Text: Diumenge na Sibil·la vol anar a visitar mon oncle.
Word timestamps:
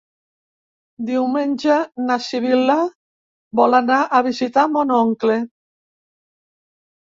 Diumenge 1.09 1.75
na 2.05 2.17
Sibil·la 2.29 2.79
vol 3.61 3.81
anar 3.83 4.01
a 4.21 4.25
visitar 4.31 4.67
mon 4.75 4.97
oncle. 5.03 5.39